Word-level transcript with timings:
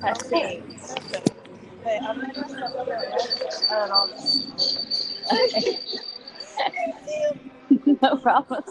Testing. 0.00 0.62
Okay, 1.80 1.98
I'm 2.02 2.20
gonna 2.20 2.34
just 2.34 2.50
step 2.54 2.74
over 2.74 2.84
there, 2.90 3.82
and 3.82 3.92
I'll 3.92 4.08
just. 4.08 4.46
Okay. 5.32 5.78
no 8.02 8.16
problem. 8.18 8.62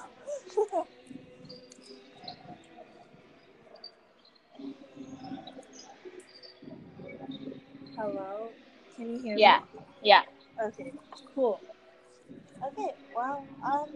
Hello, 7.98 8.50
can 8.96 9.10
you 9.12 9.20
hear 9.20 9.36
me? 9.36 9.42
Yeah. 9.42 9.60
Yeah. 10.04 10.22
Okay, 10.64 10.94
cool. 11.36 11.60
Okay, 12.66 12.94
well, 13.16 13.46
um, 13.66 13.90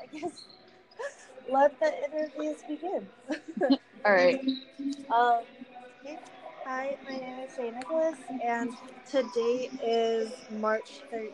I 0.00 0.06
guess 0.06 0.44
let 1.50 1.78
the 1.80 1.92
interviews 2.04 2.58
begin. 2.68 3.06
All 4.04 4.12
right. 4.12 4.40
um, 5.10 5.42
okay. 6.04 6.18
Hi, 6.70 6.98
my 7.08 7.16
name 7.16 7.38
is 7.38 7.54
Shay 7.56 7.70
Nicholas, 7.70 8.18
and 8.44 8.76
today 9.10 9.70
is 9.82 10.30
March 10.60 11.00
13, 11.10 11.32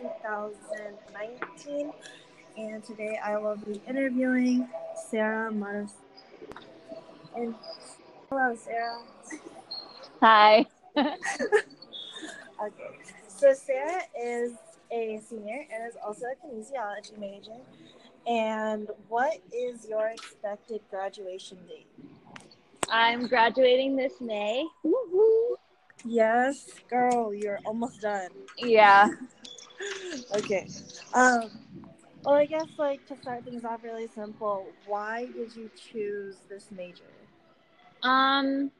2019, 0.00 1.92
and 2.56 2.84
today 2.84 3.18
I 3.20 3.36
will 3.36 3.56
be 3.56 3.82
interviewing 3.88 4.68
Sarah 5.10 5.50
Marasigan. 5.50 5.90
And 7.34 7.56
hello, 8.30 8.54
Sarah. 8.54 9.02
Hi. 10.20 10.66
Okay, 12.62 12.90
so 13.26 13.52
Sarah 13.54 14.02
is 14.16 14.52
a 14.92 15.20
senior 15.28 15.66
and 15.74 15.88
is 15.88 15.96
also 16.06 16.26
a 16.26 16.46
kinesiology 16.46 17.18
major. 17.18 17.58
And 18.24 18.86
what 19.08 19.40
is 19.52 19.88
your 19.88 20.10
expected 20.10 20.82
graduation 20.90 21.58
date? 21.66 21.88
I'm 22.90 23.26
graduating 23.28 23.96
this 23.96 24.20
May. 24.20 24.66
Woo-hoo. 24.82 25.56
Yes, 26.04 26.68
girl, 26.88 27.32
you're 27.34 27.60
almost 27.64 28.00
done. 28.00 28.30
Yeah. 28.58 29.08
Okay. 30.36 30.68
Um, 31.14 31.50
well, 32.24 32.34
I 32.34 32.44
guess 32.44 32.66
like 32.76 33.06
to 33.06 33.16
start 33.16 33.44
things 33.44 33.64
off 33.64 33.82
really 33.82 34.08
simple, 34.08 34.66
why 34.86 35.26
did 35.34 35.56
you 35.56 35.70
choose 35.74 36.36
this 36.50 36.70
major? 36.70 37.04
Um, 38.02 38.70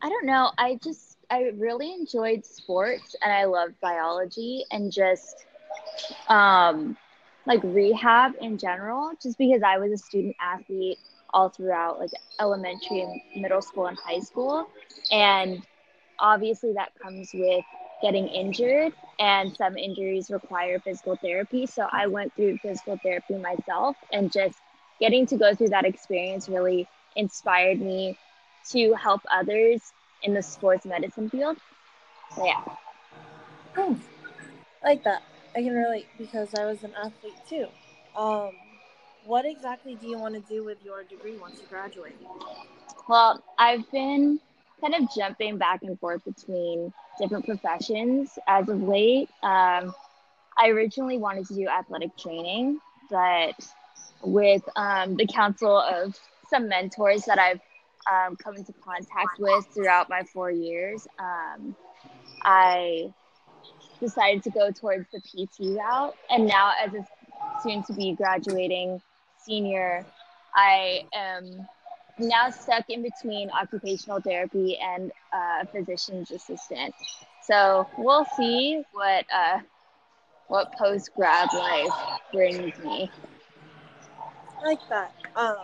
I 0.00 0.08
don't 0.08 0.24
know. 0.24 0.50
I 0.56 0.78
just 0.82 1.18
I 1.30 1.50
really 1.56 1.92
enjoyed 1.92 2.44
sports 2.46 3.16
and 3.22 3.32
I 3.32 3.44
loved 3.44 3.78
biology 3.80 4.64
and 4.70 4.90
just 4.90 5.44
um 6.28 6.96
like 7.46 7.60
rehab 7.64 8.32
in 8.40 8.56
general 8.56 9.12
just 9.22 9.36
because 9.38 9.62
I 9.62 9.78
was 9.78 9.92
a 9.92 9.98
student 9.98 10.36
athlete 10.40 10.98
all 11.30 11.48
throughout 11.48 11.98
like 11.98 12.10
elementary 12.40 13.02
and 13.02 13.20
middle 13.36 13.62
school 13.62 13.86
and 13.86 13.98
high 13.98 14.20
school 14.20 14.66
and 15.10 15.62
obviously 16.18 16.72
that 16.72 16.90
comes 17.02 17.30
with 17.34 17.64
getting 18.02 18.28
injured 18.28 18.92
and 19.18 19.54
some 19.56 19.76
injuries 19.76 20.30
require 20.30 20.78
physical 20.78 21.16
therapy 21.16 21.66
so 21.66 21.86
I 21.90 22.06
went 22.06 22.34
through 22.34 22.58
physical 22.58 22.98
therapy 23.02 23.34
myself 23.36 23.96
and 24.12 24.32
just 24.32 24.56
getting 25.00 25.26
to 25.26 25.36
go 25.36 25.54
through 25.54 25.68
that 25.68 25.84
experience 25.84 26.48
really 26.48 26.86
inspired 27.16 27.80
me 27.80 28.16
to 28.70 28.94
help 28.94 29.20
others 29.30 29.80
in 30.22 30.34
the 30.34 30.42
sports 30.42 30.84
medicine 30.84 31.30
field. 31.30 31.56
So 32.34 32.44
yeah. 32.44 32.62
Oh, 33.76 33.98
I 34.82 34.88
like 34.88 35.04
that. 35.04 35.22
I 35.54 35.62
can 35.62 35.74
relate 35.74 36.06
because 36.18 36.54
I 36.54 36.64
was 36.64 36.82
an 36.84 36.92
athlete 36.94 37.34
too. 37.48 37.66
Um, 38.16 38.52
what 39.24 39.44
exactly 39.44 39.94
do 39.94 40.06
you 40.06 40.18
want 40.18 40.34
to 40.34 40.40
do 40.40 40.64
with 40.64 40.78
your 40.84 41.02
degree 41.04 41.36
once 41.36 41.60
you 41.60 41.66
graduate? 41.68 42.16
Well, 43.08 43.42
I've 43.58 43.90
been 43.90 44.40
kind 44.80 44.94
of 44.94 45.08
jumping 45.14 45.58
back 45.58 45.82
and 45.82 45.98
forth 45.98 46.24
between 46.24 46.92
different 47.18 47.44
professions 47.44 48.38
as 48.46 48.68
of 48.68 48.82
late. 48.82 49.28
Um, 49.42 49.94
I 50.56 50.68
originally 50.68 51.18
wanted 51.18 51.46
to 51.48 51.54
do 51.54 51.68
athletic 51.68 52.16
training, 52.16 52.80
but 53.10 53.54
with 54.22 54.62
um, 54.76 55.16
the 55.16 55.26
counsel 55.26 55.78
of 55.78 56.18
some 56.48 56.68
mentors 56.68 57.24
that 57.24 57.38
I've 57.38 57.60
um, 58.10 58.36
come 58.36 58.56
into 58.56 58.72
contact 58.84 59.38
with 59.38 59.66
throughout 59.74 60.08
my 60.08 60.22
four 60.32 60.50
years, 60.50 61.06
um, 61.18 61.76
I 62.42 63.12
decided 64.00 64.42
to 64.44 64.50
go 64.50 64.70
towards 64.70 65.06
the 65.12 65.20
PT 65.20 65.76
route. 65.76 66.14
And 66.30 66.46
now, 66.46 66.72
as 66.82 66.94
a 66.94 67.06
soon 67.62 67.82
to 67.84 67.92
be 67.92 68.12
graduating 68.12 69.00
senior, 69.48 70.04
I 70.54 71.06
am 71.14 71.66
now 72.18 72.50
stuck 72.50 72.84
in 72.88 73.02
between 73.02 73.50
occupational 73.50 74.20
therapy 74.20 74.78
and 74.78 75.10
uh, 75.32 75.64
physician's 75.72 76.30
assistant. 76.30 76.94
So 77.42 77.88
we'll 77.96 78.26
see 78.36 78.82
what 78.92 79.24
uh, 79.34 79.60
what 80.48 80.72
post 80.76 81.10
grad 81.16 81.48
life 81.54 82.20
brings 82.32 82.78
me. 82.78 83.10
I 84.60 84.66
like 84.66 84.80
that. 84.90 85.14
Um, 85.36 85.56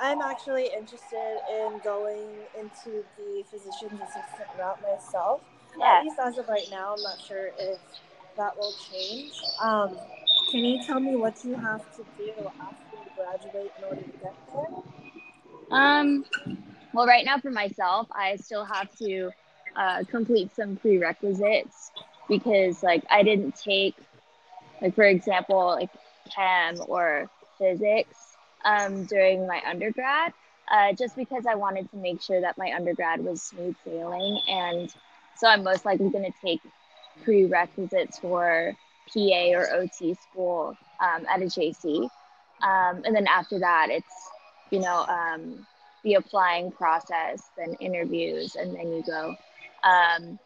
I'm 0.00 0.20
actually 0.20 0.70
interested 0.76 1.38
in 1.50 1.80
going 1.82 2.28
into 2.58 3.04
the 3.16 3.42
physician's 3.50 4.00
assistant 4.00 4.48
route 4.58 4.80
myself. 4.82 5.40
Yeah. 5.78 5.98
At 5.98 6.04
least 6.04 6.16
as 6.24 6.38
of 6.38 6.48
right 6.48 6.68
now, 6.70 6.94
I'm 6.96 7.02
not 7.02 7.20
sure 7.26 7.50
if 7.58 7.78
that 8.36 8.56
will 8.56 8.74
change. 8.92 9.32
Um, 9.60 9.96
can 10.50 10.60
you 10.60 10.84
tell 10.84 11.00
me 11.00 11.16
what 11.16 11.44
you 11.44 11.54
have 11.56 11.84
to 11.96 12.04
do 12.16 12.32
after 12.60 12.87
graduate 13.28 13.72
in 13.78 13.84
order 13.84 14.00
to 14.02 14.08
get 14.18 14.34
there? 14.52 14.66
Um, 15.70 16.24
well, 16.92 17.06
right 17.06 17.24
now 17.24 17.38
for 17.38 17.50
myself, 17.50 18.08
I 18.12 18.36
still 18.36 18.64
have 18.64 18.94
to 18.96 19.30
uh, 19.76 20.04
complete 20.10 20.54
some 20.54 20.76
prerequisites 20.76 21.90
because, 22.28 22.82
like, 22.82 23.04
I 23.10 23.22
didn't 23.22 23.54
take, 23.56 23.94
like, 24.80 24.94
for 24.94 25.04
example, 25.04 25.66
like 25.66 25.90
chem 26.34 26.76
or 26.88 27.30
physics 27.58 28.16
um, 28.64 29.04
during 29.04 29.46
my 29.46 29.60
undergrad, 29.66 30.32
uh, 30.70 30.92
just 30.92 31.16
because 31.16 31.46
I 31.46 31.54
wanted 31.54 31.90
to 31.90 31.96
make 31.96 32.22
sure 32.22 32.40
that 32.40 32.58
my 32.58 32.72
undergrad 32.74 33.20
was 33.20 33.42
smooth 33.42 33.76
sailing. 33.84 34.40
And 34.48 34.92
so 35.36 35.48
I'm 35.48 35.62
most 35.64 35.84
likely 35.84 36.10
going 36.10 36.24
to 36.24 36.38
take 36.44 36.60
prerequisites 37.24 38.18
for 38.18 38.74
PA 39.12 39.50
or 39.52 39.70
OT 39.72 40.14
school 40.14 40.76
um, 41.00 41.26
at 41.28 41.42
a 41.42 41.46
JC. 41.46 42.08
Um, 42.62 43.02
and 43.04 43.14
then 43.14 43.26
after 43.26 43.58
that, 43.58 43.88
it's, 43.90 44.30
you 44.70 44.80
know, 44.80 45.04
um, 45.06 45.66
the 46.04 46.14
applying 46.14 46.70
process, 46.72 47.42
then 47.56 47.74
interviews, 47.80 48.56
and 48.56 48.74
then 48.74 48.92
you 48.92 49.02
go 49.06 49.34
um, 49.84 50.38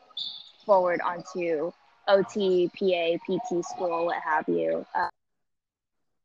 forward 0.65 1.01
onto 1.01 1.73
OT, 2.09 2.71
PA, 2.79 3.19
PT 3.27 3.65
school, 3.65 4.07
what 4.07 4.21
have 4.23 4.49
you, 4.49 4.85
uh, 4.95 5.09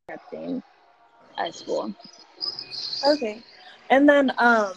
prepping 0.09 0.61
uh, 1.37 1.51
school. 1.51 1.93
Okay. 3.05 3.41
And 3.89 4.07
then, 4.07 4.31
um, 4.37 4.73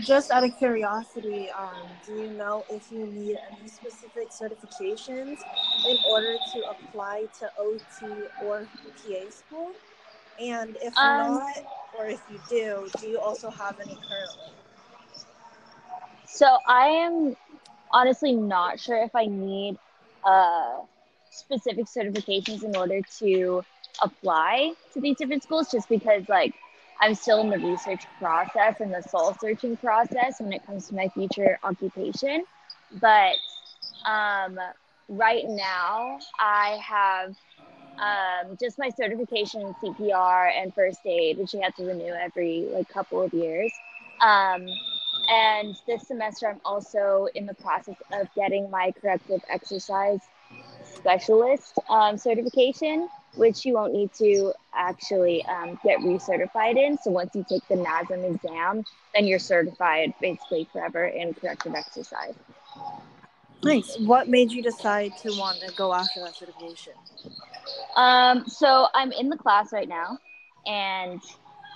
just 0.00 0.30
out 0.30 0.44
of 0.44 0.56
curiosity, 0.58 1.48
um, 1.50 1.98
do 2.04 2.12
you 2.12 2.28
know 2.28 2.64
if 2.68 2.90
you 2.90 3.06
need 3.06 3.36
any 3.50 3.68
specific 3.68 4.30
certifications 4.30 5.38
in 5.84 5.98
order 6.04 6.36
to 6.52 6.62
apply 6.68 7.26
to 7.38 7.50
OT 7.58 8.28
or 8.38 8.68
PA 8.96 9.30
school? 9.30 9.76
And 10.38 10.76
if 10.80 11.02
Um, 11.02 11.02
not, 11.02 11.54
or 11.92 12.06
if 12.06 12.20
you 12.28 12.40
do, 12.48 12.90
do 12.98 13.06
you 13.06 13.18
also 13.20 13.50
have 13.50 13.78
any 13.80 13.96
currently? 14.08 14.54
So 16.26 16.58
I 16.66 16.88
am 16.88 17.36
honestly 17.92 18.32
not 18.32 18.80
sure 18.80 19.02
if 19.02 19.14
I 19.14 19.26
need 19.26 19.78
uh, 20.24 20.80
specific 21.30 21.86
certifications 21.86 22.62
in 22.64 22.76
order 22.76 23.00
to 23.18 23.62
apply 24.02 24.72
to 24.92 25.00
these 25.00 25.16
different 25.16 25.42
schools, 25.42 25.70
just 25.70 25.88
because 25.88 26.28
like 26.28 26.54
I'm 27.00 27.14
still 27.14 27.40
in 27.40 27.50
the 27.50 27.58
research 27.58 28.04
process 28.18 28.80
and 28.80 28.92
the 28.92 29.02
soul 29.02 29.34
searching 29.40 29.76
process 29.76 30.40
when 30.40 30.52
it 30.52 30.64
comes 30.66 30.88
to 30.88 30.94
my 30.94 31.08
future 31.08 31.58
occupation. 31.62 32.44
But 33.00 33.34
um, 34.06 34.58
right 35.08 35.44
now, 35.46 36.18
I 36.38 36.78
have 36.82 37.36
um, 37.98 38.56
just 38.60 38.78
my 38.78 38.90
certification 38.90 39.62
in 39.62 39.74
CPR 39.74 40.50
and 40.56 40.74
first 40.74 41.00
aid, 41.04 41.38
which 41.38 41.54
you 41.54 41.60
have 41.62 41.74
to 41.76 41.84
renew 41.84 42.12
every 42.12 42.66
like 42.72 42.88
couple 42.88 43.22
of 43.22 43.32
years. 43.32 43.72
Um, 44.20 44.66
and 45.28 45.76
this 45.86 46.06
semester, 46.06 46.48
I'm 46.48 46.60
also 46.64 47.28
in 47.34 47.46
the 47.46 47.54
process 47.54 47.96
of 48.12 48.28
getting 48.34 48.70
my 48.70 48.92
corrective 49.00 49.40
exercise 49.50 50.20
specialist 50.84 51.78
um, 51.88 52.16
certification, 52.16 53.08
which 53.34 53.64
you 53.64 53.74
won't 53.74 53.92
need 53.92 54.12
to 54.14 54.52
actually 54.74 55.44
um, 55.46 55.78
get 55.84 55.98
recertified 55.98 56.76
in. 56.76 56.96
So 56.98 57.10
once 57.10 57.34
you 57.34 57.44
take 57.48 57.66
the 57.68 57.76
NASM 57.76 58.34
exam, 58.34 58.84
then 59.14 59.26
you're 59.26 59.38
certified 59.38 60.14
basically 60.20 60.68
forever 60.72 61.04
in 61.04 61.34
corrective 61.34 61.74
exercise. 61.74 62.34
Nice. 63.62 63.98
What 63.98 64.28
made 64.28 64.52
you 64.52 64.62
decide 64.62 65.12
to 65.22 65.30
want 65.30 65.60
to 65.60 65.74
go 65.74 65.92
after 65.92 66.20
that 66.20 66.36
certification? 66.36 66.92
Um, 67.96 68.46
so 68.46 68.86
I'm 68.94 69.12
in 69.12 69.28
the 69.28 69.36
class 69.36 69.72
right 69.72 69.88
now, 69.88 70.18
and 70.66 71.20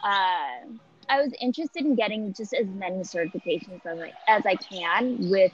uh, 0.04 0.66
I 1.08 1.20
was 1.20 1.32
interested 1.40 1.84
in 1.84 1.96
getting 1.96 2.32
just 2.32 2.52
as 2.54 2.66
many 2.66 2.98
certifications 2.98 3.84
as 3.84 3.98
I, 3.98 4.12
as 4.28 4.46
I 4.46 4.54
can 4.54 5.30
with 5.30 5.52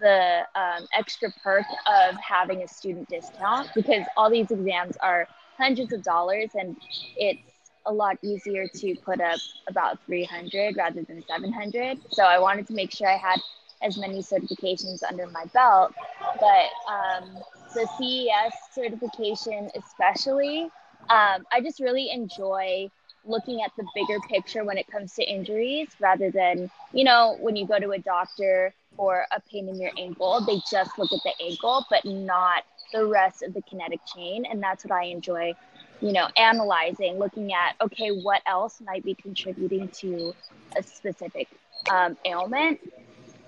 the 0.00 0.40
um, 0.54 0.86
extra 0.94 1.32
perk 1.42 1.66
of 1.86 2.16
having 2.16 2.62
a 2.62 2.68
student 2.68 3.08
discount 3.08 3.68
because 3.74 4.04
all 4.16 4.30
these 4.30 4.50
exams 4.50 4.96
are 5.00 5.28
hundreds 5.56 5.92
of 5.92 6.02
dollars 6.02 6.50
and 6.54 6.76
it's 7.16 7.40
a 7.86 7.92
lot 7.92 8.16
easier 8.22 8.66
to 8.68 8.94
put 9.04 9.20
up 9.20 9.38
about 9.68 9.98
300 10.06 10.76
rather 10.76 11.02
than 11.02 11.22
700 11.26 11.98
so 12.10 12.24
i 12.24 12.38
wanted 12.38 12.66
to 12.66 12.74
make 12.74 12.90
sure 12.90 13.08
i 13.08 13.16
had 13.16 13.38
as 13.82 13.96
many 13.96 14.20
certifications 14.20 15.02
under 15.08 15.26
my 15.28 15.44
belt 15.54 15.92
but 16.38 16.92
um, 16.92 17.38
the 17.74 17.86
ces 17.98 18.52
certification 18.74 19.70
especially 19.76 20.62
um, 21.08 21.44
i 21.52 21.60
just 21.62 21.80
really 21.80 22.10
enjoy 22.10 22.88
looking 23.24 23.62
at 23.62 23.72
the 23.76 23.84
bigger 23.94 24.18
picture 24.28 24.64
when 24.64 24.78
it 24.78 24.86
comes 24.90 25.14
to 25.14 25.22
injuries 25.22 25.88
rather 26.00 26.30
than 26.30 26.70
you 26.92 27.04
know 27.04 27.36
when 27.40 27.56
you 27.56 27.66
go 27.66 27.78
to 27.78 27.90
a 27.92 27.98
doctor 27.98 28.72
for 28.96 29.26
a 29.34 29.40
pain 29.50 29.68
in 29.68 29.80
your 29.80 29.92
ankle 29.98 30.40
they 30.46 30.60
just 30.70 30.98
look 30.98 31.12
at 31.12 31.20
the 31.24 31.32
ankle 31.44 31.84
but 31.90 32.04
not 32.04 32.64
the 32.92 33.04
rest 33.06 33.42
of 33.42 33.54
the 33.54 33.62
kinetic 33.62 34.00
chain. 34.14 34.44
And 34.50 34.62
that's 34.62 34.84
what 34.84 34.92
i 34.92 35.04
enjoy 35.04 35.54
you 36.00 36.12
know 36.12 36.28
analyzing 36.36 37.18
looking 37.18 37.52
at 37.52 37.74
okay 37.80 38.10
what 38.10 38.42
else 38.46 38.80
might 38.80 39.04
be 39.04 39.14
contributing 39.14 39.88
to 40.00 40.34
a 40.76 40.82
specific 40.82 41.48
um, 41.90 42.16
ailment. 42.24 42.80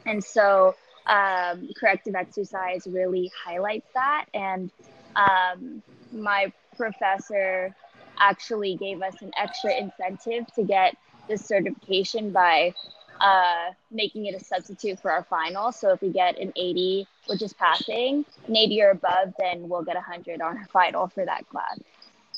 And 0.06 0.22
so 0.22 0.74
um, 1.06 1.68
corrective 1.78 2.14
exercise 2.14 2.86
really 2.86 3.30
highlights 3.44 3.88
that. 3.94 4.26
And 4.34 4.70
um, 5.16 5.82
my 6.12 6.52
professor 6.76 7.74
actually 8.22 8.76
gave 8.76 9.02
us 9.02 9.20
an 9.20 9.32
extra 9.36 9.74
incentive 9.76 10.46
to 10.54 10.62
get 10.62 10.96
this 11.28 11.44
certification 11.44 12.30
by 12.30 12.72
uh, 13.20 13.70
making 13.90 14.26
it 14.26 14.34
a 14.34 14.44
substitute 14.44 14.98
for 15.00 15.10
our 15.10 15.24
final. 15.24 15.72
So 15.72 15.92
if 15.92 16.00
we 16.00 16.10
get 16.10 16.38
an 16.38 16.52
80, 16.56 17.06
which 17.26 17.42
is 17.42 17.52
passing, 17.52 18.24
an 18.46 18.56
80 18.56 18.82
or 18.82 18.90
above, 18.90 19.34
then 19.38 19.68
we'll 19.68 19.82
get 19.82 19.94
100 19.94 20.40
on 20.40 20.58
our 20.58 20.66
final 20.72 21.08
for 21.08 21.24
that 21.24 21.48
class. 21.48 21.78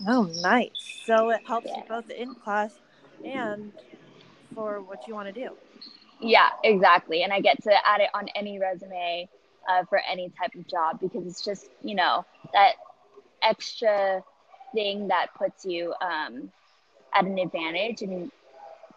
Oh, 0.06 0.24
nice. 0.40 1.02
So 1.04 1.30
it 1.30 1.46
helps 1.46 1.68
yeah. 1.68 1.76
you 1.78 1.82
both 1.88 2.10
in 2.10 2.34
class 2.34 2.74
and 3.24 3.72
for 4.54 4.80
what 4.82 5.06
you 5.06 5.14
want 5.14 5.32
to 5.32 5.32
do. 5.32 5.50
Yeah, 6.20 6.48
exactly. 6.62 7.22
And 7.22 7.32
I 7.32 7.40
get 7.40 7.62
to 7.64 7.72
add 7.86 8.00
it 8.00 8.08
on 8.14 8.28
any 8.34 8.58
resume 8.58 9.28
uh, 9.68 9.84
for 9.84 10.00
any 10.10 10.30
type 10.30 10.54
of 10.54 10.66
job 10.68 11.00
because 11.00 11.26
it's 11.26 11.44
just, 11.44 11.68
you 11.82 11.94
know, 11.94 12.24
that 12.52 12.72
extra 13.42 14.22
thing 14.74 15.08
that 15.08 15.28
puts 15.36 15.64
you 15.64 15.94
um, 16.00 16.50
at 17.14 17.24
an 17.24 17.38
advantage 17.38 18.02
and 18.02 18.30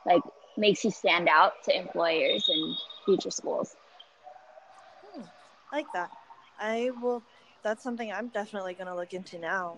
like 0.06 0.22
makes 0.58 0.84
you 0.84 0.92
stand 0.92 1.30
out 1.30 1.54
to 1.66 1.78
employers 1.78 2.50
and 2.50 2.76
future 3.06 3.32
schools. 3.32 3.76
Hmm, 5.14 5.24
like 5.72 5.86
that. 5.94 6.10
I 6.60 6.92
will. 7.02 7.24
That's 7.64 7.84
something 7.84 8.12
I'm 8.12 8.30
definitely 8.30 8.74
going 8.74 8.88
to 8.88 8.96
look 8.96 9.14
into 9.14 9.38
now. 9.38 9.78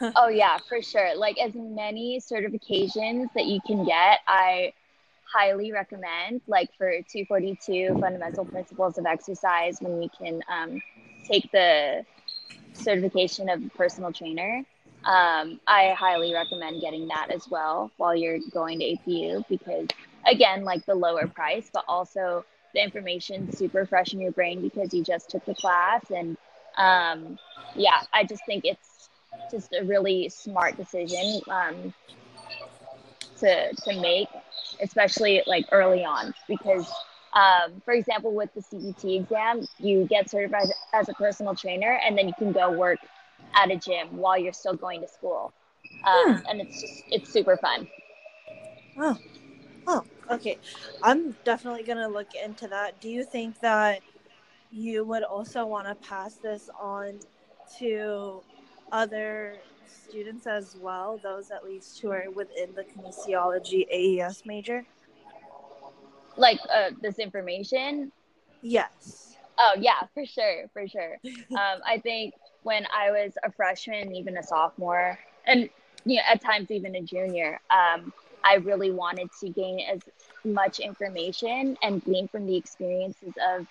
oh 0.16 0.28
yeah, 0.28 0.58
for 0.68 0.80
sure. 0.82 1.16
Like 1.16 1.38
as 1.38 1.54
many 1.54 2.20
certifications 2.20 3.28
that 3.34 3.46
you 3.46 3.60
can 3.66 3.84
get, 3.84 4.20
I 4.26 4.72
highly 5.24 5.72
recommend. 5.72 6.42
Like 6.46 6.70
for 6.76 6.90
242 6.90 7.98
fundamental 8.00 8.44
principles 8.44 8.98
of 8.98 9.06
exercise, 9.06 9.78
when 9.80 10.02
you 10.02 10.10
can 10.16 10.40
um, 10.50 10.80
take 11.26 11.50
the 11.52 12.04
certification 12.72 13.48
of 13.48 13.62
personal 13.74 14.12
trainer 14.12 14.64
um, 15.04 15.60
I 15.66 15.94
highly 15.98 16.34
recommend 16.34 16.82
getting 16.82 17.08
that 17.08 17.30
as 17.30 17.48
well 17.48 17.90
while 17.96 18.14
you're 18.14 18.38
going 18.52 18.80
to 18.80 18.84
APU 18.84 19.44
because, 19.48 19.88
again, 20.26 20.62
like 20.62 20.84
the 20.84 20.94
lower 20.94 21.26
price, 21.26 21.70
but 21.72 21.84
also 21.88 22.44
the 22.74 22.82
information 22.82 23.50
super 23.52 23.86
fresh 23.86 24.12
in 24.12 24.20
your 24.20 24.32
brain 24.32 24.60
because 24.60 24.92
you 24.92 25.02
just 25.02 25.30
took 25.30 25.44
the 25.46 25.54
class. 25.54 26.02
And 26.10 26.36
um, 26.76 27.38
yeah, 27.74 28.02
I 28.12 28.24
just 28.24 28.44
think 28.44 28.64
it's 28.66 29.08
just 29.50 29.72
a 29.72 29.84
really 29.84 30.28
smart 30.28 30.76
decision 30.76 31.40
um, 31.48 31.94
to, 33.38 33.74
to 33.74 34.00
make, 34.00 34.28
especially 34.82 35.42
like 35.46 35.66
early 35.72 36.04
on 36.04 36.34
because. 36.48 36.90
Um, 37.32 37.80
for 37.84 37.94
example, 37.94 38.34
with 38.34 38.52
the 38.54 38.60
CPT 38.60 39.20
exam, 39.20 39.64
you 39.78 40.04
get 40.10 40.28
certified 40.28 40.66
as 40.92 41.08
a 41.08 41.12
personal 41.12 41.54
trainer, 41.54 42.00
and 42.04 42.18
then 42.18 42.26
you 42.26 42.34
can 42.36 42.50
go 42.50 42.72
work 42.72 42.98
at 43.54 43.70
a 43.70 43.76
gym 43.76 44.16
while 44.16 44.38
you're 44.38 44.52
still 44.52 44.74
going 44.74 45.00
to 45.00 45.08
school. 45.08 45.52
Um, 46.06 46.36
hmm. 46.36 46.46
And 46.48 46.60
it's 46.60 46.80
just, 46.80 47.04
it's 47.10 47.32
super 47.32 47.56
fun. 47.56 47.88
Oh, 48.98 49.16
oh, 49.86 50.04
okay. 50.30 50.58
I'm 51.02 51.36
definitely 51.44 51.82
going 51.82 51.98
to 51.98 52.08
look 52.08 52.34
into 52.34 52.68
that. 52.68 53.00
Do 53.00 53.08
you 53.08 53.24
think 53.24 53.60
that 53.60 54.00
you 54.70 55.04
would 55.04 55.22
also 55.22 55.66
want 55.66 55.88
to 55.88 55.94
pass 56.08 56.34
this 56.34 56.70
on 56.78 57.18
to 57.78 58.42
other 58.92 59.56
students 59.86 60.46
as 60.46 60.76
well, 60.80 61.18
those 61.22 61.50
at 61.50 61.64
least 61.64 62.00
who 62.00 62.10
are 62.10 62.24
within 62.34 62.70
the 62.74 62.84
kinesiology 62.84 63.86
AES 63.90 64.42
major? 64.44 64.84
Like 66.36 66.58
uh, 66.72 66.90
this 67.00 67.18
information? 67.18 68.12
Yes. 68.62 69.36
Oh, 69.58 69.74
yeah, 69.78 70.00
for 70.14 70.24
sure, 70.24 70.68
for 70.72 70.88
sure. 70.88 71.18
um, 71.52 71.80
I 71.86 72.00
think 72.02 72.34
when 72.62 72.86
I 72.94 73.10
was 73.10 73.32
a 73.42 73.50
freshman, 73.52 74.14
even 74.14 74.36
a 74.36 74.42
sophomore, 74.42 75.18
and 75.46 75.68
you 76.04 76.16
know, 76.16 76.22
at 76.30 76.42
times 76.42 76.70
even 76.70 76.94
a 76.96 77.02
junior, 77.02 77.60
um, 77.70 78.12
I 78.44 78.54
really 78.56 78.90
wanted 78.90 79.28
to 79.40 79.48
gain 79.50 79.80
as 79.80 80.00
much 80.44 80.78
information 80.80 81.76
and 81.82 82.02
glean 82.02 82.28
from 82.28 82.46
the 82.46 82.56
experiences 82.56 83.34
of 83.54 83.66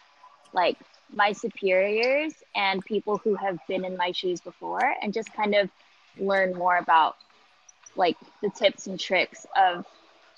like 0.53 0.77
my 1.13 1.31
superiors 1.31 2.33
and 2.55 2.83
people 2.85 3.17
who 3.17 3.35
have 3.35 3.57
been 3.67 3.83
in 3.83 3.97
my 3.97 4.11
shoes 4.11 4.41
before 4.41 4.93
and 5.01 5.13
just 5.13 5.33
kind 5.33 5.55
of 5.55 5.69
learn 6.19 6.53
more 6.55 6.77
about 6.77 7.15
like 7.95 8.17
the 8.41 8.49
tips 8.49 8.87
and 8.87 8.99
tricks 8.99 9.45
of 9.55 9.85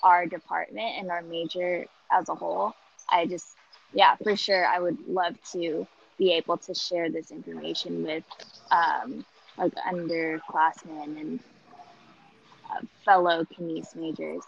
our 0.02 0.26
department 0.26 0.94
and 0.98 1.10
our 1.10 1.22
major 1.22 1.86
as 2.10 2.28
a 2.28 2.34
whole. 2.34 2.74
I 3.10 3.26
just, 3.26 3.48
yeah, 3.92 4.16
for 4.16 4.36
sure, 4.36 4.64
I 4.66 4.78
would 4.80 4.98
love 5.08 5.36
to 5.52 5.86
be 6.22 6.32
able 6.34 6.56
to 6.56 6.72
share 6.72 7.10
this 7.10 7.32
information 7.32 8.04
with 8.04 8.22
um, 8.70 9.24
like 9.58 9.74
underclassmen 9.74 11.20
and 11.20 11.40
uh, 12.70 12.80
fellow 13.04 13.44
kines 13.44 13.96
majors. 13.96 14.44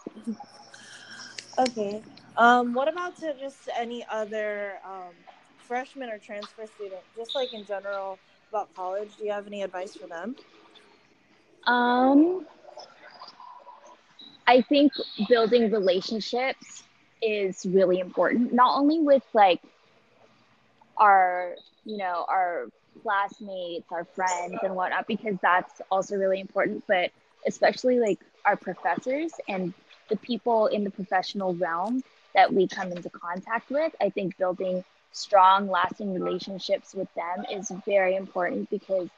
okay. 1.59 2.01
Um, 2.37 2.73
what 2.73 2.87
about 2.87 3.17
to 3.17 3.33
just 3.37 3.67
any 3.77 4.05
other 4.09 4.79
um, 4.85 5.13
freshman 5.57 6.09
or 6.09 6.17
transfer 6.17 6.65
student, 6.65 7.01
just 7.17 7.35
like 7.35 7.53
in 7.53 7.65
general 7.65 8.19
about 8.49 8.73
college? 8.73 9.09
Do 9.17 9.25
you 9.25 9.31
have 9.31 9.47
any 9.47 9.61
advice 9.61 9.95
for 9.95 10.07
them? 10.07 10.35
Um, 11.67 12.45
I 14.47 14.61
think 14.61 14.93
building 15.27 15.71
relationships 15.71 16.83
is 17.21 17.65
really 17.65 17.99
important, 17.99 18.53
not 18.53 18.77
only 18.79 18.99
with 18.99 19.23
like 19.33 19.59
our 20.97 21.55
you 21.85 21.97
know 21.97 22.25
our 22.27 22.67
classmates 23.03 23.91
our 23.91 24.05
friends 24.05 24.57
and 24.63 24.75
whatnot 24.75 25.05
because 25.07 25.35
that's 25.41 25.81
also 25.91 26.15
really 26.15 26.39
important 26.39 26.83
but 26.87 27.11
especially 27.45 27.99
like 27.99 28.19
our 28.45 28.55
professors 28.55 29.31
and 29.47 29.73
the 30.09 30.15
people 30.17 30.67
in 30.67 30.83
the 30.83 30.89
professional 30.91 31.53
realm 31.55 32.03
that 32.33 32.51
we 32.53 32.67
come 32.67 32.91
into 32.91 33.09
contact 33.09 33.69
with 33.69 33.93
i 34.01 34.09
think 34.09 34.37
building 34.37 34.83
strong 35.11 35.69
lasting 35.69 36.13
relationships 36.13 36.93
with 36.93 37.07
them 37.15 37.45
is 37.51 37.71
very 37.85 38.15
important 38.15 38.69
because 38.69 39.09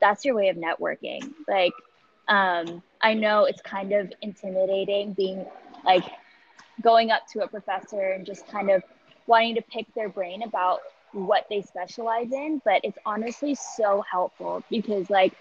that's 0.00 0.24
your 0.24 0.34
way 0.34 0.48
of 0.48 0.56
networking. 0.56 1.32
Like 1.48 1.72
um, 2.28 2.82
i 3.02 3.14
know 3.14 3.44
it's 3.44 3.60
kind 3.62 3.92
of 3.92 4.12
intimidating 4.22 5.12
being 5.12 5.44
like 5.84 6.04
going 6.80 7.10
up 7.10 7.22
to 7.32 7.42
a 7.42 7.48
professor 7.48 8.12
and 8.12 8.26
just 8.26 8.48
kind 8.48 8.70
of 8.70 8.82
wanting 9.26 9.54
to 9.54 9.62
pick 9.62 9.86
their 9.94 10.08
brain 10.08 10.42
about 10.42 10.80
what 11.14 11.46
they 11.48 11.62
specialize 11.62 12.32
in, 12.32 12.60
but 12.64 12.80
it's 12.84 12.98
honestly 13.06 13.54
so 13.54 14.02
helpful 14.10 14.62
because 14.70 15.08
like 15.10 15.32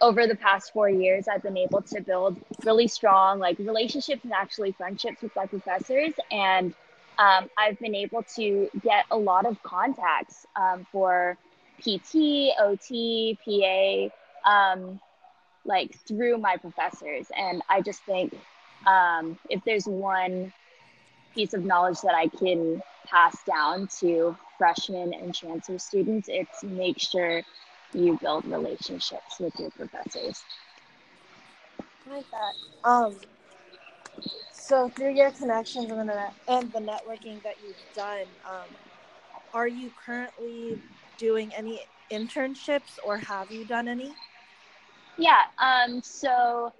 over 0.00 0.26
the 0.26 0.36
past 0.36 0.72
four 0.72 0.88
years, 0.88 1.28
I've 1.28 1.42
been 1.42 1.56
able 1.58 1.82
to 1.82 2.00
build 2.00 2.40
really 2.64 2.88
strong 2.88 3.38
like 3.38 3.58
relationships 3.58 4.24
and 4.24 4.32
actually 4.32 4.72
friendships 4.72 5.22
with 5.22 5.34
my 5.36 5.46
professors, 5.46 6.14
and 6.30 6.74
um, 7.18 7.48
I've 7.58 7.78
been 7.78 7.94
able 7.94 8.22
to 8.36 8.68
get 8.82 9.04
a 9.10 9.16
lot 9.16 9.46
of 9.46 9.62
contacts 9.62 10.46
um, 10.56 10.86
for 10.92 11.36
PT, 11.82 12.52
OT, 12.60 13.38
PA, 13.44 14.50
um, 14.50 15.00
like 15.64 15.94
through 16.06 16.38
my 16.38 16.56
professors, 16.56 17.26
and 17.36 17.62
I 17.68 17.82
just 17.82 18.02
think 18.04 18.34
um, 18.86 19.38
if 19.50 19.62
there's 19.64 19.86
one 19.86 20.52
piece 21.34 21.54
of 21.54 21.64
knowledge 21.64 22.00
that 22.02 22.14
I 22.14 22.28
can 22.28 22.82
pass 23.06 23.36
down 23.44 23.88
to 24.00 24.36
freshmen 24.58 25.14
and 25.14 25.34
transfer 25.34 25.78
students, 25.78 26.28
it's 26.30 26.62
make 26.62 26.98
sure 26.98 27.42
you 27.94 28.18
build 28.20 28.44
relationships 28.46 29.38
with 29.40 29.58
your 29.58 29.70
professors. 29.70 30.42
I 32.06 32.16
like 32.16 32.26
that. 32.30 32.88
Um, 32.88 33.16
so 34.52 34.88
through 34.90 35.14
your 35.14 35.30
connections 35.30 35.90
and 35.90 36.08
the 36.08 36.26
and 36.48 36.70
the 36.72 36.80
networking 36.80 37.42
that 37.42 37.56
you've 37.64 37.76
done, 37.94 38.26
um, 38.46 38.66
are 39.54 39.68
you 39.68 39.90
currently 40.04 40.78
doing 41.16 41.52
any 41.54 41.80
internships 42.10 42.98
or 43.04 43.16
have 43.16 43.50
you 43.50 43.64
done 43.64 43.88
any? 43.88 44.12
Yeah. 45.16 45.42
Um, 45.58 46.02
so 46.02 46.72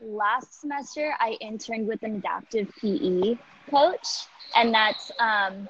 last 0.00 0.60
semester 0.60 1.14
I 1.18 1.36
interned 1.40 1.86
with 1.86 2.02
an 2.02 2.16
adaptive 2.16 2.72
PE 2.80 3.38
coach, 3.70 4.26
and 4.54 4.74
that's 4.74 5.10
um, 5.18 5.68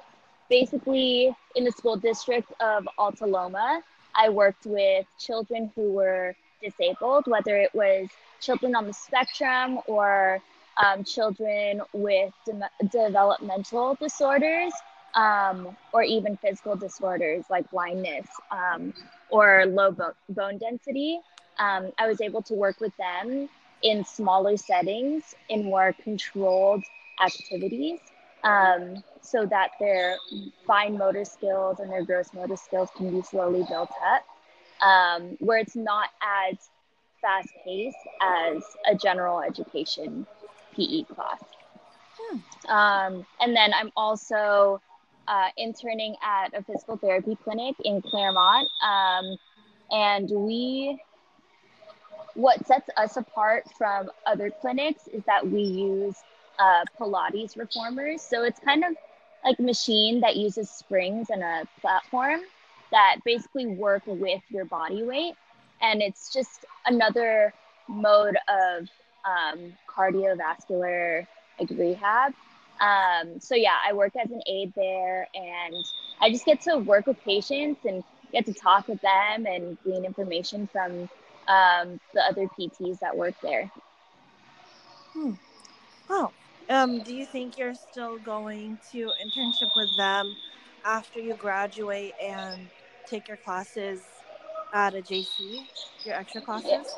basically 0.51 1.35
in 1.55 1.65
the 1.65 1.71
school 1.71 1.97
district 1.97 2.53
of 2.61 2.87
Alta 2.99 3.25
Loma, 3.25 3.81
I 4.15 4.29
worked 4.29 4.67
with 4.67 5.07
children 5.19 5.71
who 5.75 5.93
were 5.93 6.35
disabled, 6.61 7.25
whether 7.27 7.57
it 7.57 7.73
was 7.75 8.09
children 8.41 8.75
on 8.75 8.87
the 8.87 8.93
spectrum 8.93 9.79
or 9.87 10.41
um, 10.83 11.05
children 11.05 11.81
with 11.93 12.33
de- 12.45 12.87
developmental 12.91 13.95
disorders 14.01 14.73
um, 15.15 15.77
or 15.93 16.03
even 16.03 16.37
physical 16.37 16.75
disorders 16.75 17.45
like 17.49 17.69
blindness 17.71 18.27
um, 18.51 18.93
or 19.29 19.65
low 19.67 19.91
bo- 19.91 20.13
bone 20.29 20.57
density. 20.59 21.21
Um, 21.59 21.91
I 21.99 22.07
was 22.07 22.21
able 22.21 22.43
to 22.43 22.55
work 22.55 22.81
with 22.81 22.95
them 22.97 23.49
in 23.83 24.05
smaller 24.05 24.57
settings 24.57 25.35
in 25.49 25.65
more 25.65 25.93
controlled 26.03 26.83
activities 27.23 27.99
um, 28.43 29.03
so 29.21 29.45
that 29.45 29.71
their 29.79 30.17
fine 30.65 30.97
motor 30.97 31.25
skills 31.25 31.79
and 31.79 31.91
their 31.91 32.03
gross 32.03 32.33
motor 32.33 32.55
skills 32.55 32.89
can 32.97 33.11
be 33.11 33.21
slowly 33.21 33.63
built 33.69 33.91
up, 34.05 34.23
um, 34.85 35.37
where 35.39 35.59
it's 35.59 35.75
not 35.75 36.09
as 36.21 36.57
fast 37.21 37.49
paced 37.63 37.97
as 38.21 38.63
a 38.89 38.95
general 38.95 39.41
education 39.41 40.25
PE 40.75 41.03
class. 41.03 41.39
Hmm. 42.19 42.71
Um, 42.71 43.25
and 43.39 43.55
then 43.55 43.73
I'm 43.73 43.91
also 43.95 44.81
uh, 45.27 45.47
interning 45.57 46.15
at 46.23 46.53
a 46.53 46.63
physical 46.63 46.97
therapy 46.97 47.37
clinic 47.43 47.75
in 47.83 48.01
Claremont. 48.01 48.67
Um, 48.83 49.37
and 49.91 50.29
we, 50.29 50.99
what 52.33 52.65
sets 52.65 52.89
us 52.97 53.17
apart 53.17 53.65
from 53.77 54.09
other 54.25 54.49
clinics 54.49 55.07
is 55.07 55.23
that 55.25 55.47
we 55.47 55.61
use 55.61 56.15
uh, 56.59 56.83
Pilates 56.99 57.57
reformers. 57.57 58.21
So 58.21 58.43
it's 58.43 58.59
kind 58.59 58.83
of 58.83 58.95
like 59.43 59.59
machine 59.59 60.21
that 60.21 60.35
uses 60.35 60.69
springs 60.69 61.29
and 61.29 61.41
a 61.43 61.63
platform 61.81 62.41
that 62.91 63.17
basically 63.25 63.67
work 63.67 64.03
with 64.05 64.41
your 64.49 64.65
body 64.65 65.03
weight. 65.03 65.33
And 65.81 66.01
it's 66.01 66.31
just 66.31 66.65
another 66.85 67.53
mode 67.87 68.37
of 68.47 68.87
um, 69.25 69.73
cardiovascular 69.87 71.25
like 71.59 71.69
rehab. 71.71 72.33
Um, 72.79 73.39
so 73.39 73.55
yeah, 73.55 73.77
I 73.87 73.93
work 73.93 74.13
as 74.15 74.31
an 74.31 74.41
aide 74.47 74.73
there, 74.75 75.27
and 75.35 75.75
I 76.19 76.31
just 76.31 76.45
get 76.45 76.61
to 76.61 76.77
work 76.77 77.05
with 77.05 77.21
patients 77.23 77.85
and 77.85 78.03
get 78.31 78.45
to 78.47 78.53
talk 78.53 78.87
with 78.87 79.01
them 79.01 79.45
and 79.45 79.77
glean 79.83 80.03
information 80.03 80.67
from 80.71 81.09
um, 81.47 81.99
the 82.13 82.21
other 82.27 82.47
PTs 82.57 82.99
that 82.99 83.15
work 83.15 83.35
there. 83.43 83.71
Hmm. 85.13 85.33
Wow. 86.09 86.31
Um, 86.71 87.01
do 87.01 87.13
you 87.13 87.25
think 87.25 87.57
you're 87.57 87.73
still 87.73 88.17
going 88.19 88.77
to 88.93 89.11
internship 89.21 89.69
with 89.75 89.89
them 89.97 90.33
after 90.85 91.19
you 91.19 91.33
graduate 91.33 92.13
and 92.21 92.69
take 93.05 93.27
your 93.27 93.35
classes 93.35 94.01
at 94.73 94.95
a 94.95 95.01
JC, 95.01 95.65
your 96.05 96.15
extra 96.15 96.39
classes? 96.39 96.95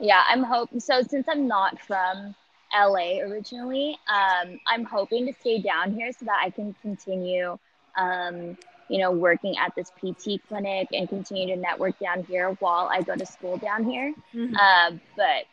Yeah, 0.00 0.06
yeah 0.06 0.22
I'm 0.26 0.42
hoping 0.42 0.80
so. 0.80 1.02
Since 1.02 1.28
I'm 1.28 1.46
not 1.46 1.78
from 1.80 2.34
LA 2.74 3.18
originally, 3.20 3.98
um, 4.08 4.58
I'm 4.66 4.84
hoping 4.84 5.26
to 5.26 5.34
stay 5.38 5.60
down 5.60 5.92
here 5.92 6.10
so 6.10 6.24
that 6.24 6.40
I 6.42 6.48
can 6.48 6.74
continue, 6.80 7.58
um, 7.98 8.56
you 8.88 9.00
know, 9.00 9.10
working 9.10 9.54
at 9.58 9.74
this 9.74 9.90
PT 9.90 10.40
clinic 10.48 10.88
and 10.92 11.10
continue 11.10 11.54
to 11.54 11.60
network 11.60 11.98
down 11.98 12.24
here 12.24 12.56
while 12.60 12.88
I 12.90 13.02
go 13.02 13.14
to 13.16 13.26
school 13.26 13.58
down 13.58 13.84
here. 13.84 14.14
Mm-hmm. 14.34 14.56
Uh, 14.56 14.96
but, 15.14 15.44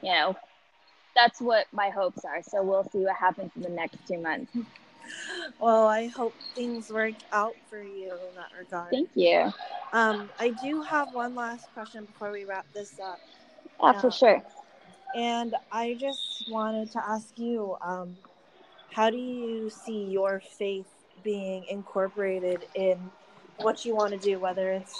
you 0.00 0.10
know, 0.10 0.36
that's 1.18 1.40
what 1.40 1.66
my 1.72 1.90
hopes 1.90 2.24
are. 2.24 2.42
So 2.42 2.62
we'll 2.62 2.84
see 2.84 3.00
what 3.00 3.16
happens 3.16 3.50
in 3.56 3.62
the 3.62 3.68
next 3.70 3.98
two 4.06 4.20
months. 4.20 4.52
Well, 5.58 5.88
I 5.88 6.08
hope 6.08 6.34
things 6.54 6.90
work 6.90 7.14
out 7.32 7.56
for 7.68 7.82
you 7.82 8.12
in 8.28 8.34
that 8.36 8.50
regard. 8.56 8.92
Thank 8.92 9.10
you. 9.14 9.52
Um, 9.92 10.30
I 10.38 10.50
do 10.62 10.82
have 10.82 11.08
one 11.12 11.34
last 11.34 11.72
question 11.72 12.04
before 12.04 12.30
we 12.30 12.44
wrap 12.44 12.66
this 12.74 13.00
up. 13.00 13.18
Yeah, 13.82 13.90
uh, 13.90 13.94
for 13.94 14.10
sure. 14.10 14.42
And 15.16 15.54
I 15.72 15.96
just 15.98 16.48
wanted 16.48 16.92
to 16.92 17.02
ask 17.04 17.38
you, 17.38 17.76
um, 17.82 18.16
how 18.92 19.10
do 19.10 19.16
you 19.16 19.70
see 19.70 20.04
your 20.04 20.40
faith 20.58 20.90
being 21.24 21.64
incorporated 21.68 22.66
in 22.74 23.10
what 23.56 23.84
you 23.84 23.94
want 23.96 24.12
to 24.12 24.18
do, 24.18 24.38
whether 24.38 24.70
it's 24.72 24.94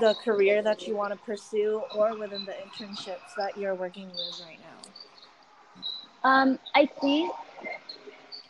the 0.00 0.14
career 0.14 0.62
that 0.62 0.86
you 0.86 0.96
want 0.96 1.12
to 1.12 1.18
pursue 1.18 1.82
or 1.94 2.16
within 2.16 2.44
the 2.46 2.52
internships 2.52 3.34
that 3.36 3.56
you're 3.56 3.74
working 3.74 4.08
with 4.08 4.40
right 4.44 4.60
now? 4.60 4.87
Um, 6.24 6.58
I 6.74 6.86
think 7.00 7.32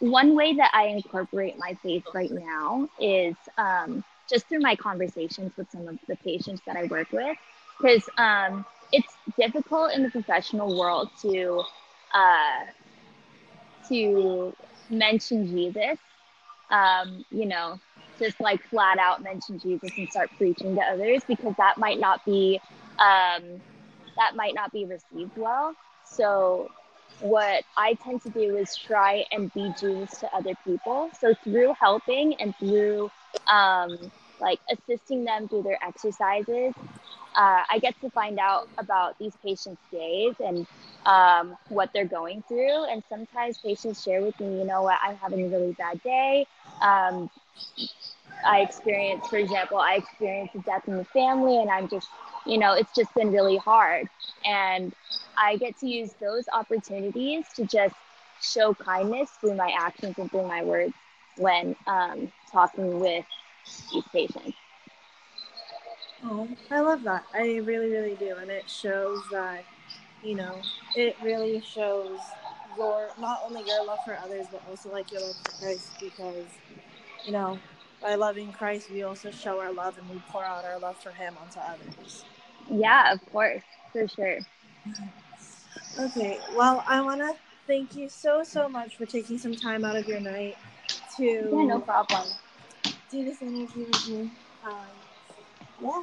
one 0.01 0.35
way 0.35 0.55
that 0.55 0.71
I 0.75 0.87
incorporate 0.87 1.59
my 1.59 1.75
faith 1.83 2.05
right 2.15 2.31
now 2.31 2.89
is 3.01 3.37
um, 3.57 4.05
just 4.29 4.47
through 4.49 4.61
my 4.61 4.77
conversations 4.77 5.53
with 5.57 5.71
some 5.71 5.89
of 5.89 5.99
the 6.07 6.17
patients 6.17 6.63
that 6.67 6.77
I 6.77 6.85
work 6.85 7.11
with, 7.13 7.37
because 7.79 8.09
um, 8.17 8.65
it's 8.93 9.13
difficult 9.39 9.93
in 9.93 10.03
the 10.03 10.11
professional 10.11 10.79
world 10.79 11.11
to 11.23 11.63
uh, 12.15 12.65
to 13.89 14.55
mention 14.91 15.47
Jesus. 15.47 15.99
Um, 16.71 17.25
you 17.31 17.47
know, 17.47 17.81
just 18.19 18.41
like 18.41 18.63
flat 18.69 18.99
out 18.99 19.23
mention 19.23 19.59
Jesus 19.59 19.91
and 19.97 20.09
start 20.09 20.31
preaching 20.37 20.75
to 20.77 20.83
others 20.83 21.23
because 21.27 21.55
that 21.57 21.79
might 21.79 21.99
not 21.99 22.25
be 22.25 22.61
um, 22.99 23.61
that 24.17 24.37
might 24.37 24.55
not 24.55 24.73
be 24.73 24.85
received 24.85 25.37
well. 25.37 25.75
So 26.05 26.71
what 27.21 27.65
I 27.77 27.95
tend 27.95 28.23
to 28.23 28.31
do 28.31 28.57
is 28.57 28.77
try 28.77 29.25
and 29.33 29.53
be 29.53 29.73
Jesus 29.81 30.19
to 30.21 30.35
other 30.35 30.55
people. 30.65 31.11
So 31.21 31.35
through 31.45 31.75
helping 31.79 32.35
and 32.41 32.55
through 32.57 33.11
um, 33.51 33.99
like 34.41 34.61
assisting 34.71 35.25
them 35.25 35.49
through 35.49 35.63
their 35.63 35.79
exercises, 35.83 36.75
uh, 37.37 37.63
I 37.71 37.79
get 37.81 38.01
to 38.01 38.11
find 38.11 38.39
out 38.39 38.69
about 38.79 39.19
these 39.19 39.33
patients' 39.45 39.83
days 39.93 40.35
and 40.41 40.67
um, 41.07 41.57
what 41.69 41.91
they're 41.93 42.05
going 42.05 42.43
through. 42.49 42.85
And 42.85 43.03
sometimes 43.09 43.59
patients 43.59 44.03
share 44.03 44.23
with 44.23 44.39
me, 44.41 44.59
you 44.59 44.65
know 44.65 44.83
what, 44.83 44.99
I'm 45.03 45.17
having 45.17 45.45
a 45.45 45.49
really 45.49 45.73
bad 45.73 46.03
day. 46.03 46.47
Um, 46.81 47.31
I 48.47 48.61
experienced, 48.61 49.29
for 49.29 49.37
example, 49.37 49.79
I 49.79 49.95
experienced 49.95 50.55
a 50.55 50.61
death 50.61 50.87
in 50.87 50.97
the 50.97 51.05
family, 51.05 51.61
and 51.61 51.71
I'm 51.71 51.89
just, 51.89 52.09
you 52.47 52.59
know, 52.59 52.75
it's 52.75 52.95
just 52.95 53.13
been 53.15 53.31
really 53.33 53.57
hard. 53.57 54.09
And 54.45 54.95
I 55.37 55.57
get 55.57 55.79
to 55.79 55.87
use 55.87 56.13
those 56.21 56.45
opportunities 56.53 57.47
to 57.57 57.65
just 57.65 57.95
show 58.41 58.75
kindness 58.75 59.31
through 59.41 59.55
my 59.55 59.73
actions 59.77 60.19
and 60.19 60.31
through 60.31 60.47
my 60.47 60.63
words 60.63 60.95
when 61.37 61.77
um, 61.87 62.33
talking 62.51 63.01
with 63.01 63.25
these 63.93 64.05
patients. 64.13 64.57
Oh, 66.25 66.49
I 66.71 66.81
love 66.81 67.03
that. 67.05 67.25
I 67.33 67.57
really, 67.59 67.91
really 67.91 68.17
do. 68.17 68.37
And 68.37 68.51
it 68.51 68.69
shows 68.69 69.21
that, 69.31 69.65
you 70.23 70.35
know, 70.35 70.61
it 70.97 71.17
really 71.23 71.61
shows 71.61 72.19
your, 72.77 73.11
not 73.21 73.41
only 73.45 73.63
your 73.67 73.85
love 73.85 73.99
for 74.05 74.17
others, 74.17 74.47
but 74.51 74.63
also 74.69 74.91
like 74.91 75.11
your 75.13 75.21
love 75.21 75.37
for 75.37 75.65
Christ 75.65 75.91
because, 76.01 76.47
you 77.25 77.33
know, 77.33 77.59
by 78.01 78.15
loving 78.15 78.53
Christ, 78.53 78.91
we 78.91 79.03
also 79.03 79.31
show 79.31 79.61
our 79.61 79.73
love 79.73 79.99
and 79.99 80.09
we 80.09 80.21
pour 80.31 80.45
out 80.45 80.65
our 80.65 80.79
love 80.79 80.97
for 80.99 81.11
Him 81.11 81.37
onto 81.41 81.59
others. 81.61 82.25
Yeah, 82.71 83.13
of 83.13 83.25
course, 83.33 83.63
for 83.93 84.07
sure. 84.09 84.39
Okay, 85.99 86.39
well, 86.57 86.85
I 86.87 87.01
want 87.01 87.21
to 87.21 87.35
thank 87.67 87.97
you 87.97 88.09
so, 88.09 88.45
so 88.45 88.69
much 88.69 88.97
for 88.97 89.07
taking 89.07 89.39
some 89.39 89.55
time 89.55 89.85
out 89.85 89.97
of 89.97 90.07
your 90.07 90.21
night 90.21 90.57
to. 91.17 91.25
Yeah, 91.25 91.65
no 91.65 91.81
problem. 91.81 92.29
Do 93.11 93.25
this 93.25 93.43
interview 93.43 93.87
with 93.87 94.09
me. 94.09 94.31
Um, 94.65 94.87
yeah, 95.83 96.03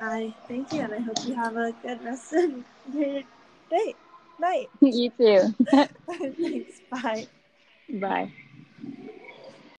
I 0.00 0.34
thank 0.48 0.72
you, 0.72 0.80
and 0.80 0.94
I 0.94 1.00
hope 1.00 1.16
you 1.26 1.34
have 1.34 1.56
a 1.56 1.72
good 1.82 2.02
rest 2.04 2.32
of 2.32 2.52
your 2.92 3.22
day, 3.70 3.94
night. 4.40 4.70
you 4.80 5.10
too. 5.10 5.54
Thanks. 6.06 6.80
Bye. 6.90 7.26
Bye. 7.88 8.32